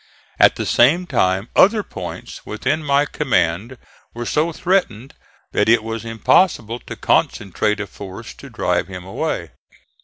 [0.39, 3.77] At the same time other points within my command
[4.15, 5.13] were so threatened
[5.51, 9.51] that it was impossible to concentrate a force to drive him away.